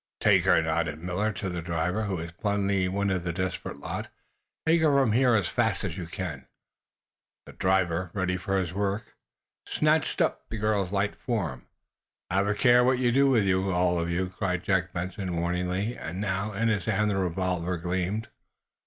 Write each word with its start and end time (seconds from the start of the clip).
"Take 0.19 0.45
her!" 0.45 0.59
nodded 0.63 0.97
Millard, 1.03 1.35
to 1.35 1.49
the 1.49 1.61
driver, 1.61 2.05
who 2.05 2.15
was 2.15 2.31
plainly 2.31 2.87
one 2.87 3.11
of 3.11 3.23
the 3.23 3.31
desperate 3.31 3.79
lot. 3.81 4.07
"Take 4.65 4.81
her 4.81 4.91
from 4.97 5.11
here 5.11 5.35
as 5.35 5.47
fast 5.47 5.83
as 5.83 5.95
you 5.95 6.07
can." 6.07 6.47
The 7.45 7.53
driver, 7.53 8.09
ready 8.15 8.35
for 8.35 8.57
his 8.57 8.73
work, 8.73 9.15
snatched 9.67 10.19
up 10.19 10.49
the 10.49 10.57
girl's 10.57 10.91
light 10.91 11.15
form. 11.15 11.67
"Have 12.31 12.47
a 12.47 12.55
care 12.55 12.83
what 12.83 12.97
you 12.97 13.11
do 13.11 13.71
all 13.71 13.99
of 13.99 14.09
you!" 14.09 14.29
cried 14.29 14.63
Jack 14.63 14.91
Benson, 14.91 15.35
warningly, 15.39 15.95
and 15.95 16.19
now, 16.19 16.51
in 16.51 16.69
his 16.69 16.85
hand, 16.85 17.11
the 17.11 17.17
revolver 17.17 17.77
gleamed. 17.77 18.27